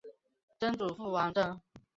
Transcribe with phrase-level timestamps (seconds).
[0.59, 1.61] 曾祖父王珍。